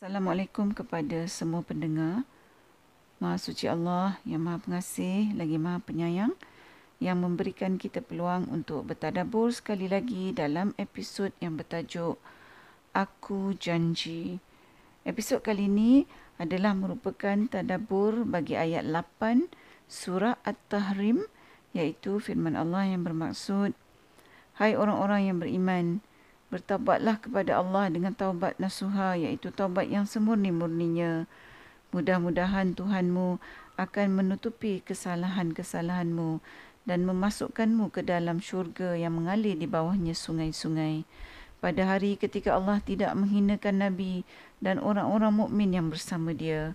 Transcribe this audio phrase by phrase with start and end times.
[0.00, 2.24] Assalamualaikum kepada semua pendengar.
[3.20, 6.32] Maha suci Allah yang Maha Pengasih lagi Maha Penyayang
[7.04, 12.16] yang memberikan kita peluang untuk bertadabur sekali lagi dalam episod yang bertajuk
[12.96, 14.40] Aku Janji.
[15.04, 16.08] Episod kali ini
[16.40, 19.52] adalah merupakan tadabur bagi ayat 8
[19.84, 21.28] surah At-Tahrim
[21.76, 23.76] iaitu firman Allah yang bermaksud
[24.56, 26.00] Hai orang-orang yang beriman,
[26.50, 31.30] Bertaubatlah kepada Allah dengan taubat nasuha iaitu taubat yang semurni-murninya.
[31.94, 33.38] Mudah-mudahan Tuhanmu
[33.78, 36.42] akan menutupi kesalahan-kesalahanmu
[36.90, 41.06] dan memasukkanmu ke dalam syurga yang mengalir di bawahnya sungai-sungai.
[41.60, 44.24] Pada hari ketika Allah tidak menghinakan Nabi
[44.58, 46.72] dan orang-orang mukmin yang bersama dia.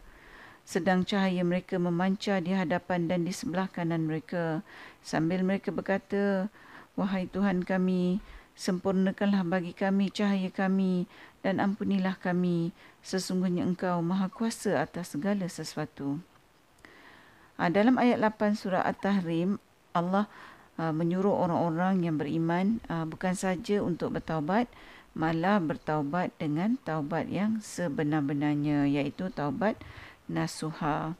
[0.65, 4.61] Sedang cahaya mereka memancar di hadapan dan di sebelah kanan mereka.
[5.01, 6.53] Sambil mereka berkata,
[6.97, 8.23] Wahai Tuhan kami,
[8.55, 11.11] Sempurnakanlah bagi kami cahaya kami
[11.43, 12.71] dan ampunilah kami.
[13.03, 16.23] Sesungguhnya engkau maha kuasa atas segala sesuatu.
[17.59, 19.59] Ha, dalam ayat 8 surah At-Tahrim,
[19.91, 20.31] Allah
[20.79, 24.71] ha, menyuruh orang-orang yang beriman ha, bukan saja untuk bertaubat,
[25.15, 29.79] malah bertaubat dengan taubat yang sebenar-benarnya, iaitu taubat
[30.27, 31.15] nasuha.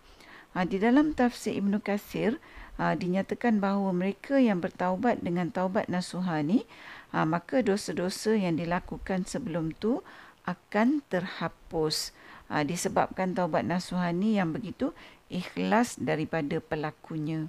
[0.55, 2.39] Ha, di dalam tafsir Ibn Qasir,
[2.80, 6.67] ha, dinyatakan bahawa mereka yang bertaubat dengan taubat nasuha ni
[7.16, 10.03] ha, maka dosa-dosa yang dilakukan sebelum tu
[10.44, 12.11] akan terhapus
[12.52, 14.91] ha, disebabkan taubat nasuhani yang begitu
[15.31, 17.47] ikhlas daripada pelakunya.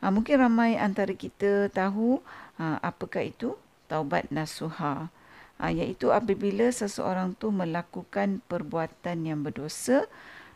[0.00, 2.24] Ha, mungkin ramai antara kita tahu
[2.56, 5.12] ha, apakah itu taubat nasuha.
[5.60, 10.08] Ha, iaitu apabila seseorang tu melakukan perbuatan yang berdosa,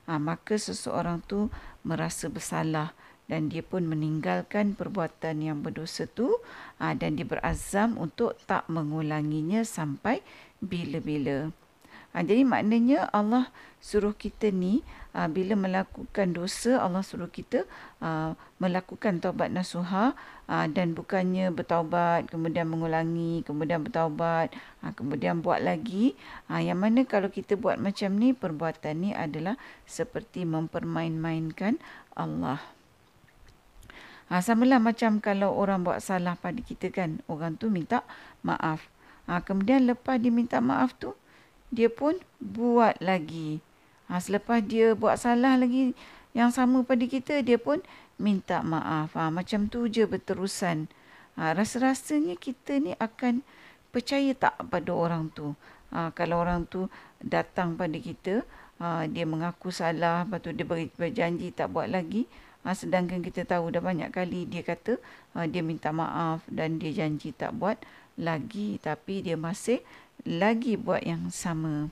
[0.09, 1.53] ha, maka seseorang tu
[1.85, 2.97] merasa bersalah
[3.29, 6.41] dan dia pun meninggalkan perbuatan yang berdosa tu
[6.81, 10.25] ah, dan dia berazam untuk tak mengulanginya sampai
[10.65, 11.53] bila-bila.
[12.17, 13.53] Ha, jadi maknanya Allah
[13.85, 14.81] suruh kita ni
[15.13, 17.69] aa, bila melakukan dosa Allah suruh kita
[18.57, 20.17] melakukan taubat nasuha
[20.49, 24.57] aa, dan bukannya bertaubat kemudian mengulangi kemudian bertaubat
[24.97, 26.17] kemudian buat lagi
[26.49, 31.77] yang mana kalau kita buat macam ni perbuatan ni adalah seperti mempermain-mainkan
[32.17, 32.78] Allah.
[34.29, 37.25] Ha, sama lah macam kalau orang buat salah pada kita kan.
[37.29, 38.05] Orang tu minta
[38.45, 38.85] maaf.
[39.25, 41.17] Ha, kemudian lepas dia minta maaf tu,
[41.73, 43.61] dia pun buat lagi.
[44.09, 45.97] Ha, selepas dia buat salah lagi
[46.37, 47.81] yang sama pada kita, dia pun
[48.21, 49.17] minta maaf.
[49.17, 50.89] Ha, macam tu je berterusan.
[51.41, 53.41] Ha, rasa-rasanya kita ni akan
[53.89, 55.57] percaya tak pada orang tu.
[55.89, 56.93] Ha, kalau orang tu
[57.25, 58.45] datang pada kita,
[58.77, 62.29] ha, dia mengaku salah, lepas tu dia berjanji tak buat lagi.
[62.69, 65.01] Ha, sedangkan kita tahu dah banyak kali dia kata
[65.33, 67.81] ha, dia minta maaf dan dia janji tak buat
[68.21, 69.81] lagi tapi dia masih
[70.29, 71.89] lagi buat yang sama.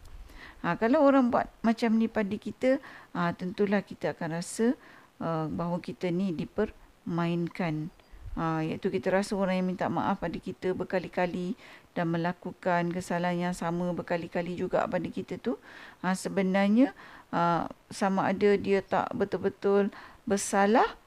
[0.60, 2.76] Ha, kalau orang buat macam ni pada kita,
[3.16, 4.76] ha, tentulah kita akan rasa
[5.22, 7.88] uh, bahawa kita ni dipermainkan.
[8.36, 11.56] Ha, iaitu kita rasa orang yang minta maaf pada kita berkali-kali
[11.96, 15.56] dan melakukan kesalahan yang sama berkali-kali juga pada kita tu
[16.04, 16.92] ha, sebenarnya
[17.32, 19.88] ha, sama ada dia tak betul-betul
[20.26, 20.98] bersalah,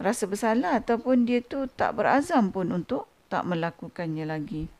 [0.00, 4.72] rasa bersalah ataupun dia tu tak berazam pun untuk tak melakukannya lagi.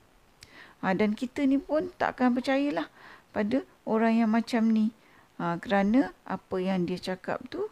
[0.81, 2.89] Ha, dan kita ni pun tak akan percayalah
[3.33, 4.93] pada orang yang macam ni.
[5.37, 7.69] Ha, kerana apa yang dia cakap tu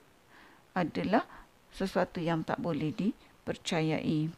[0.77, 1.25] adalah
[1.73, 4.29] sesuatu yang tak boleh dipercayai.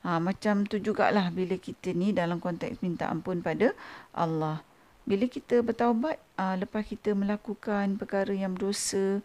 [0.00, 3.76] Ha, macam tu jugalah bila kita ni dalam konteks minta ampun pada
[4.16, 4.64] Allah.
[5.04, 9.20] Bila kita bertaubat, ha, lepas kita melakukan perkara yang berdosa,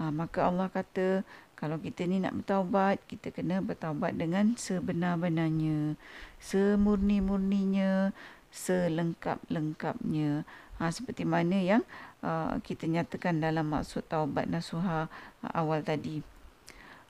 [0.00, 1.26] Ha, maka Allah kata
[1.62, 5.94] kalau kita ni nak bertaubat, kita kena bertaubat dengan sebenar-benarnya,
[6.42, 8.10] semurni-murninya,
[8.50, 10.42] selengkap-lengkapnya.
[10.82, 11.86] Ha, seperti mana yang
[12.26, 16.26] uh, kita nyatakan dalam maksud taubat nasuha uh, awal tadi.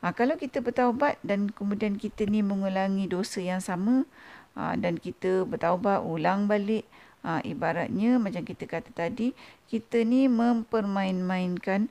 [0.04, 4.04] Ha, kalau kita bertaubat dan kemudian kita ni mengulangi dosa yang sama
[4.53, 6.84] ha, dan kita bertaubat ulang balik,
[7.25, 9.32] ha, ibaratnya macam kita kata tadi,
[9.71, 11.89] kita ni mempermain-mainkan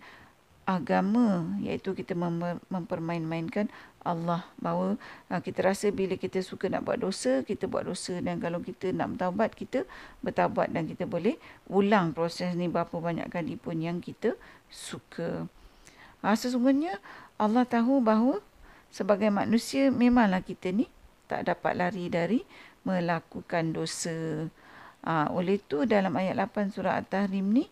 [0.66, 3.68] agama iaitu kita mem- mempermain-mainkan
[4.02, 4.98] Allah bahawa
[5.30, 8.94] uh, kita rasa bila kita suka nak buat dosa kita buat dosa dan kalau kita
[8.94, 9.80] nak bertaubat kita
[10.22, 11.38] bertaubat dan kita boleh
[11.70, 14.38] ulang proses ni berapa banyak kali pun yang kita
[14.70, 15.46] suka.
[16.22, 16.98] Uh, sesungguhnya
[17.42, 18.42] Allah tahu bahawa
[18.94, 20.86] sebagai manusia memanglah kita ni
[21.26, 22.40] tak dapat lari dari
[22.84, 24.46] melakukan dosa.
[25.02, 27.66] Uh, oleh itu dalam ayat 8 surah At-Tahrim ni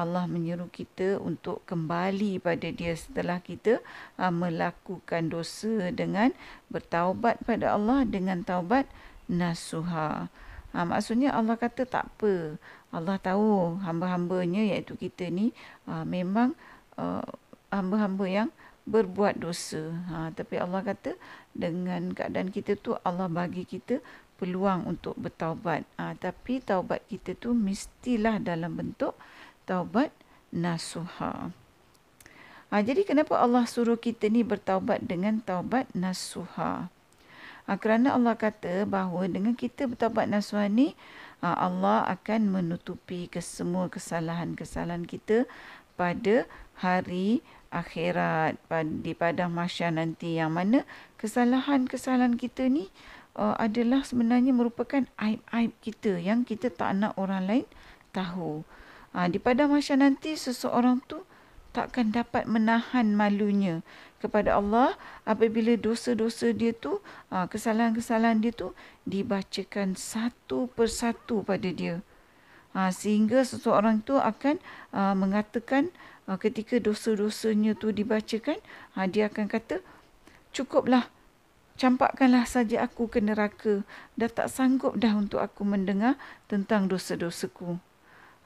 [0.00, 3.84] Allah menyuruh kita untuk kembali pada dia setelah kita
[4.16, 6.32] uh, melakukan dosa dengan
[6.72, 8.88] bertaubat pada Allah dengan taubat
[9.28, 10.32] nasuha.
[10.70, 12.56] Ha, maksudnya Allah kata tak apa.
[12.90, 15.50] Allah tahu hamba-hambanya iaitu kita ni
[15.86, 16.54] ha, memang
[16.98, 17.26] uh,
[17.70, 18.48] hamba-hamba yang
[18.86, 19.94] berbuat dosa.
[20.10, 21.14] Ha, tapi Allah kata
[21.54, 24.02] dengan keadaan kita tu Allah bagi kita
[24.38, 25.84] peluang untuk bertaubat.
[25.98, 29.18] Ha, tapi taubat kita tu mestilah dalam bentuk
[29.70, 30.10] taubat
[30.50, 31.54] nasuha.
[32.70, 36.90] Ha, jadi kenapa Allah suruh kita ni bertaubat dengan taubat nasuha?
[37.66, 40.88] Ha, kerana Allah kata bahawa dengan kita bertawabat nasuhan ni,
[41.38, 45.46] ha, Allah akan menutupi kesemua kesalahan-kesalahan kita
[45.94, 46.50] pada
[46.82, 48.58] hari akhirat
[49.06, 50.82] di padang mahsyar nanti yang mana
[51.22, 52.90] kesalahan-kesalahan kita ni
[53.38, 57.66] uh, adalah sebenarnya merupakan aib-aib kita yang kita tak nak orang lain
[58.10, 58.66] tahu.
[59.10, 61.26] Ha, di padang mahsyar nanti seseorang tu
[61.74, 63.82] takkan dapat menahan malunya
[64.22, 64.94] kepada Allah
[65.26, 67.02] apabila dosa-dosa dia tu,
[67.34, 68.70] ha, kesalahan-kesalahan dia tu
[69.06, 72.06] dibacakan satu persatu pada dia.
[72.70, 74.62] Ha, sehingga seseorang tu akan
[74.94, 75.90] ha, mengatakan
[76.38, 78.62] ketika dosa-dosanya tu dibacakan,
[79.10, 79.82] dia akan kata,
[80.54, 81.10] cukuplah,
[81.74, 83.82] campakkanlah saja aku ke neraka.
[84.14, 86.14] Dah tak sanggup dah untuk aku mendengar
[86.46, 87.82] tentang dosa-dosaku.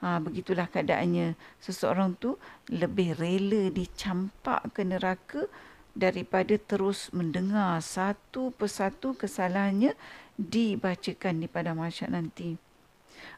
[0.03, 1.39] Ha, begitulah keadaannya.
[1.63, 2.35] Seseorang tu
[2.67, 5.47] lebih rela dicampak ke neraka
[5.95, 9.95] daripada terus mendengar satu persatu kesalahannya
[10.35, 12.59] dibacakan di pada masyarakat nanti.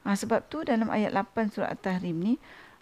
[0.04, 2.34] Ha, sebab tu dalam ayat 8 surat At-Tahrim ni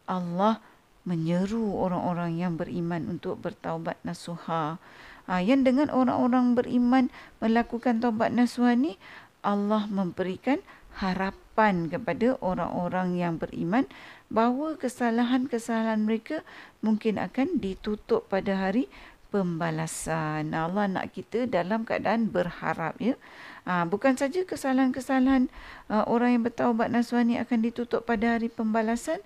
[0.07, 0.63] Allah
[1.05, 4.81] menyeru orang-orang yang beriman untuk bertaubat nasuha.
[5.25, 7.11] Ha, yang dengan orang-orang beriman
[7.43, 8.97] melakukan taubat nasuha ni
[9.45, 10.61] Allah memberikan
[10.95, 13.83] harapan kepada orang-orang yang beriman
[14.31, 16.41] bahawa kesalahan-kesalahan mereka
[16.79, 18.87] mungkin akan ditutup pada hari
[19.35, 20.55] pembalasan.
[20.55, 23.19] Allah nak kita dalam keadaan berharap ya.
[23.67, 25.51] Ha, bukan saja kesalahan-kesalahan
[25.91, 29.19] uh, orang yang bertaubat nasuhani akan ditutup pada hari pembalasan,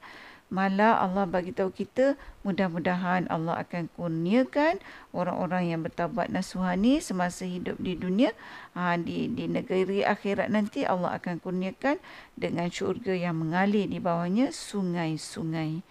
[0.49, 4.81] Malah Allah bagi tahu kita mudah-mudahan Allah akan kurniakan
[5.13, 8.33] orang-orang yang bertabat nasuhani semasa hidup di dunia.
[8.73, 12.01] Ha, di di negeri akhirat nanti Allah akan kurniakan
[12.33, 15.85] dengan syurga yang mengalir di bawahnya sungai-sungai.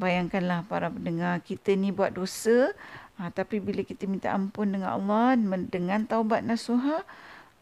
[0.00, 2.72] Bayangkanlah para pendengar kita ni buat dosa.
[3.20, 5.36] Ha, tapi bila kita minta ampun dengan Allah
[5.68, 7.04] dengan taubat nasuha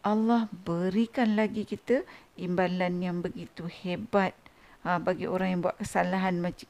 [0.05, 2.05] Allah berikan lagi kita
[2.37, 4.37] imbalan yang begitu hebat
[4.85, 6.69] ha, bagi orang yang buat kesalahan macam,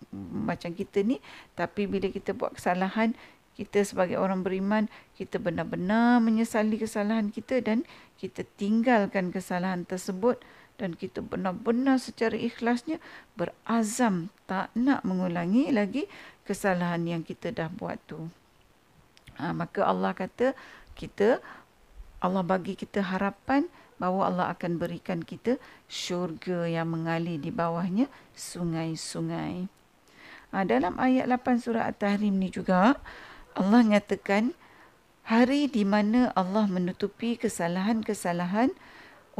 [0.49, 1.19] macam kita ni
[1.59, 3.13] tapi bila kita buat kesalahan
[3.55, 7.87] kita sebagai orang beriman kita benar-benar menyesali kesalahan kita dan
[8.19, 10.43] kita tinggalkan kesalahan tersebut
[10.75, 12.99] dan kita benar-benar secara ikhlasnya
[13.39, 16.11] berazam tak nak mengulangi lagi
[16.43, 18.27] kesalahan yang kita dah buat tu.
[19.39, 20.55] Ha, maka Allah kata
[20.99, 21.39] kita
[22.19, 23.71] Allah bagi kita harapan
[24.05, 25.57] bahawa Allah akan berikan kita
[25.89, 29.65] syurga yang mengalir di bawahnya sungai-sungai.
[30.53, 33.01] Ha, dalam ayat 8 surah At-Tahrim ni juga
[33.57, 34.53] Allah nyatakan
[35.25, 38.77] hari di mana Allah menutupi kesalahan-kesalahan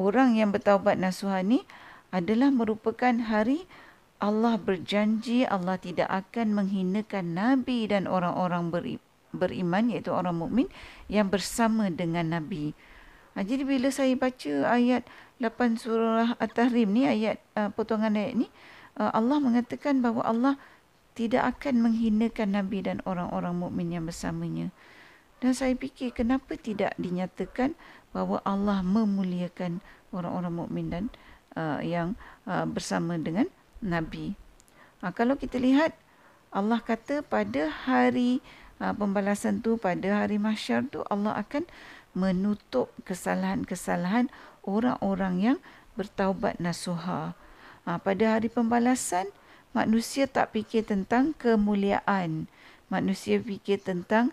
[0.01, 1.61] orang yang bertaubat nasuhan ni
[2.09, 3.69] adalah merupakan hari
[4.17, 8.73] Allah berjanji Allah tidak akan menghinakan nabi dan orang-orang
[9.29, 10.73] beriman iaitu orang mukmin
[11.13, 12.73] yang bersama dengan nabi.
[13.35, 15.03] Ha, jadi bila saya baca ayat
[15.43, 18.47] 8 surah At-Tahrim ni, ayat uh, potongan ayat ni,
[18.95, 20.55] uh, Allah mengatakan bahawa Allah
[21.19, 24.71] tidak akan menghinakan Nabi dan orang-orang mukmin yang bersamanya.
[25.43, 27.75] Dan saya fikir kenapa tidak dinyatakan
[28.15, 29.83] bahawa Allah memuliakan
[30.15, 31.05] orang-orang mukmin dan
[31.59, 32.15] uh, yang
[32.47, 33.51] uh, bersama dengan
[33.83, 34.39] Nabi.
[35.03, 35.99] Ha, kalau kita lihat
[36.55, 38.39] Allah kata pada hari
[38.79, 41.67] uh, pembalasan tu pada hari mahsyar tu Allah akan
[42.15, 44.31] menutup kesalahan-kesalahan
[44.65, 45.59] orang-orang yang
[45.99, 47.35] bertaubat nasuha.
[47.85, 49.29] Ha, pada hari pembalasan,
[49.77, 52.49] manusia tak fikir tentang kemuliaan.
[52.89, 54.33] Manusia fikir tentang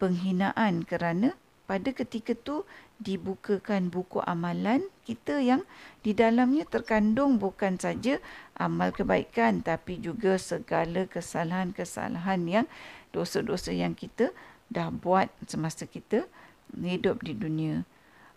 [0.00, 1.36] penghinaan kerana
[1.70, 2.66] pada ketika itu
[2.98, 5.62] dibukakan buku amalan kita yang
[6.02, 8.18] di dalamnya terkandung bukan saja
[8.58, 12.66] amal kebaikan tapi juga segala kesalahan-kesalahan yang
[13.14, 14.34] dosa-dosa yang kita
[14.66, 16.26] dah buat semasa kita
[16.78, 17.82] hidup di dunia.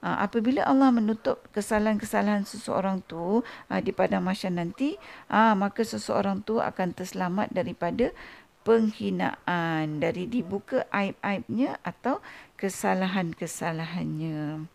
[0.04, 3.40] Ha, apabila Allah menutup kesalahan-kesalahan seseorang tu
[3.72, 5.00] ha, di padang mahsyar nanti,
[5.32, 8.12] ha, maka seseorang tu akan terselamat daripada
[8.68, 12.20] penghinaan, dari dibuka aib-aibnya atau
[12.60, 14.68] kesalahan-kesalahannya.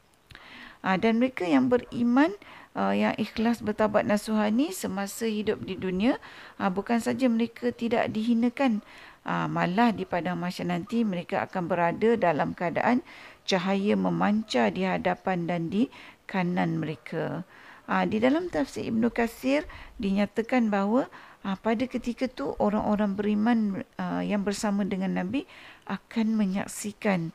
[0.79, 2.31] Ha, dan mereka yang beriman,
[2.79, 6.23] uh, yang ikhlas bertabat nasuhani semasa hidup di dunia,
[6.63, 8.87] uh, bukan saja mereka tidak dihinakan,
[9.29, 13.05] uh, malah di padang mahsyar nanti mereka akan berada dalam keadaan
[13.45, 15.93] cahaya memancar di hadapan dan di
[16.25, 17.45] kanan mereka.
[17.89, 19.65] Ha, di dalam tafsir Ibn Qasir
[19.97, 21.09] dinyatakan bahawa
[21.41, 23.59] ha, pada ketika tu orang-orang beriman
[23.97, 25.49] uh, yang bersama dengan Nabi
[25.89, 27.33] akan menyaksikan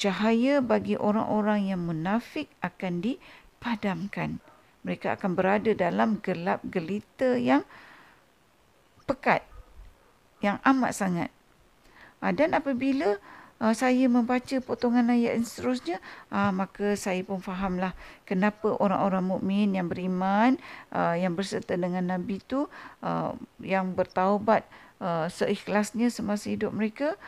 [0.00, 4.40] cahaya bagi orang-orang yang munafik akan dipadamkan.
[4.88, 7.68] Mereka akan berada dalam gelap gelita yang
[9.04, 9.44] pekat,
[10.40, 11.30] yang amat sangat.
[12.20, 13.16] Ha, dan apabila
[13.60, 15.96] uh, saya membaca potongan ayat yang seterusnya,
[16.28, 17.96] uh, maka saya pun fahamlah
[18.28, 20.60] kenapa orang-orang mukmin yang beriman,
[20.92, 22.70] yang berserta dengan Nabi itu,
[23.64, 24.62] yang bertaubat
[25.32, 27.18] seikhlasnya semasa hidup mereka,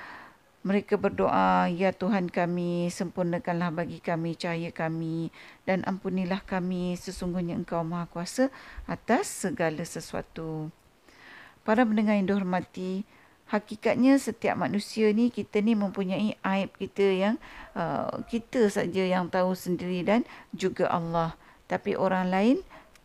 [0.63, 5.35] mereka berdoa, Ya Tuhan kami, sempurnakanlah bagi kami cahaya kami
[5.67, 8.47] dan ampunilah kami sesungguhnya Engkau Maha Kuasa
[8.87, 10.71] atas segala sesuatu.
[11.63, 13.07] Para pendengar yang dihormati,
[13.47, 17.35] hakikatnya setiap manusia ni kita ni mempunyai aib kita yang
[17.77, 21.39] uh, kita saja yang tahu sendiri dan juga Allah.
[21.71, 22.57] Tapi orang lain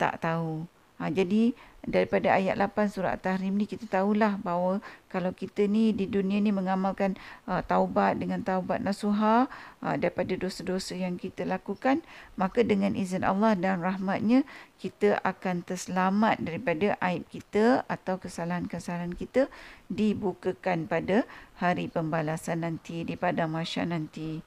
[0.02, 0.66] tak tahu.
[0.98, 1.54] Ha, jadi
[1.86, 6.52] daripada ayat 8 surat Tahrim ni kita tahulah bahawa kalau kita ni di dunia ni
[6.52, 7.16] mengamalkan
[7.46, 9.48] uh, taubat dengan taubat nasuha
[9.80, 12.04] uh, daripada dosa-dosa yang kita lakukan
[12.36, 14.44] maka dengan izin Allah dan rahmatnya
[14.82, 19.48] kita akan terselamat daripada aib kita atau kesalahan-kesalahan kita
[19.88, 21.24] dibukakan pada
[21.58, 24.44] hari pembalasan nanti di padang mahsyar nanti.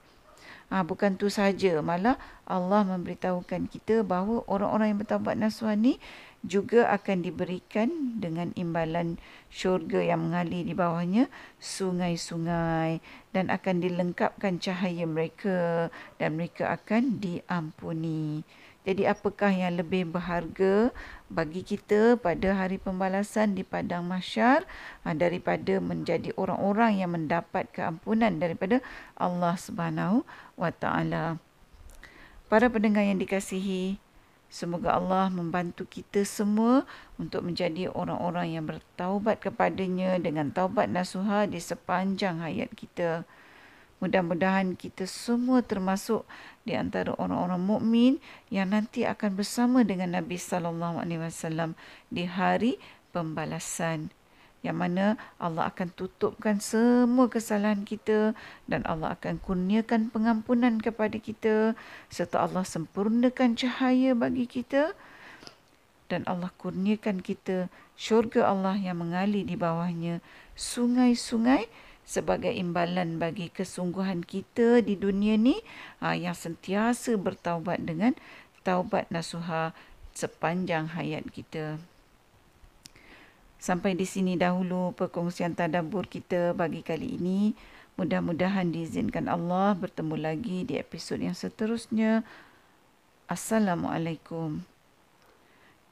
[0.71, 2.15] Ha, bukan tu saja malah
[2.47, 5.99] Allah memberitahukan kita bahawa orang-orang yang bertaubat nasuha ni
[6.41, 9.21] juga akan diberikan dengan imbalan
[9.53, 11.29] syurga yang mengalir di bawahnya
[11.61, 13.05] sungai-sungai
[13.37, 18.41] dan akan dilengkapkan cahaya mereka dan mereka akan diampuni.
[18.81, 20.89] Jadi apakah yang lebih berharga
[21.29, 24.65] bagi kita pada hari pembalasan di padang mahsyar
[25.05, 28.81] ha, daripada menjadi orang-orang yang mendapat keampunan daripada
[29.21, 30.25] Allah Subhanahu
[30.57, 31.37] wa taala.
[32.49, 34.01] Para pendengar yang dikasihi,
[34.51, 36.83] Semoga Allah membantu kita semua
[37.23, 43.23] untuk menjadi orang-orang yang bertaubat kepadanya dengan taubat nasuha di sepanjang hayat kita.
[44.03, 46.27] Mudah-mudahan kita semua termasuk
[46.67, 48.13] di antara orang-orang mukmin
[48.51, 51.79] yang nanti akan bersama dengan Nabi sallallahu alaihi wasallam
[52.11, 52.83] di hari
[53.15, 54.11] pembalasan
[54.61, 58.37] yang mana Allah akan tutupkan semua kesalahan kita
[58.69, 61.73] dan Allah akan kurniakan pengampunan kepada kita
[62.13, 64.93] serta Allah sempurnakan cahaya bagi kita
[66.13, 70.21] dan Allah kurniakan kita syurga Allah yang mengalir di bawahnya
[70.59, 71.71] sungai-sungai
[72.05, 75.55] sebagai imbalan bagi kesungguhan kita di dunia ni
[76.03, 78.19] ha, yang sentiasa bertaubat dengan
[78.67, 79.71] taubat nasuha
[80.11, 81.79] sepanjang hayat kita.
[83.61, 87.53] Sampai di sini dahulu perkongsian tadabbur kita bagi kali ini.
[88.01, 92.25] Mudah-mudahan diizinkan Allah bertemu lagi di episod yang seterusnya.
[93.29, 94.65] Assalamualaikum.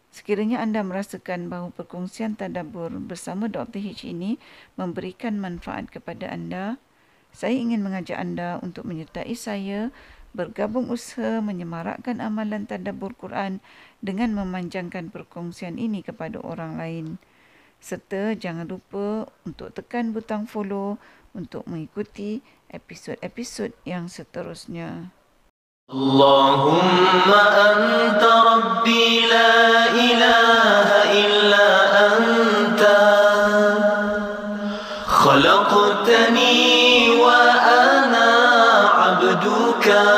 [0.08, 3.84] Sekiranya anda merasakan bahawa perkongsian tadabbur bersama Dr.
[3.84, 4.40] H ini
[4.80, 6.80] memberikan manfaat kepada anda,
[7.36, 9.92] saya ingin mengajak anda untuk menyertai saya
[10.32, 13.60] bergabung usaha menyemarakkan amalan tadabbur Quran
[14.00, 17.20] dengan memanjangkan perkongsian ini kepada orang lain
[17.78, 20.98] serta jangan lupa untuk tekan butang follow
[21.32, 25.14] untuk mengikuti episod-episod yang seterusnya.
[25.88, 29.56] Allahumma anta rabbi la
[29.96, 33.00] ilaha illa anta
[35.08, 36.52] khalaqtani
[37.16, 38.28] wa ana
[39.08, 40.17] abduka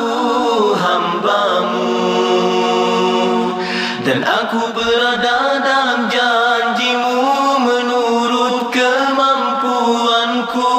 [4.21, 7.25] Aku berada dalam janjimu
[7.57, 10.77] menurut kemampuanku.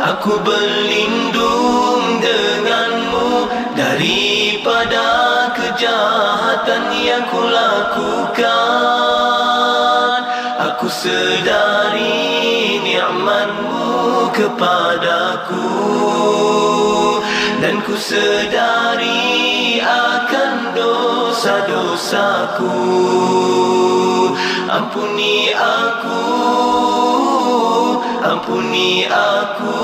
[0.00, 5.04] Aku berlindung denganmu daripada
[5.52, 8.48] kejahatan yang kulakukan.
[10.72, 15.68] Aku sedari ni'matmu kepadaku.
[17.60, 19.51] Dan ku sedari
[21.32, 22.76] dosa-dosaku.
[24.68, 26.24] Ampuni aku,
[28.20, 29.80] ampuni aku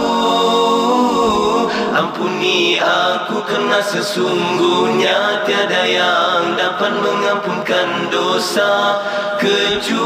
[1.89, 9.03] Ampuni aku kerana sesungguhnya tiada yang dapat mengampunkan dosa
[9.41, 9.99] kecuali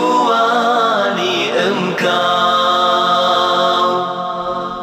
[1.53, 3.42] engkau